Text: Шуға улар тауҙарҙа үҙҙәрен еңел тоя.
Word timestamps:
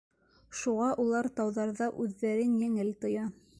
Шуға 0.59 0.87
улар 1.03 1.29
тауҙарҙа 1.41 1.91
үҙҙәрен 2.05 2.59
еңел 2.65 2.93
тоя. 3.07 3.31